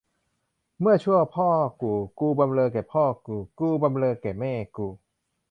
[0.79, 1.49] เมื่อชั่วพ่อ
[1.81, 4.87] กู กูบำเรอแก่พ่อกู กูบำเรอแก่แม่กู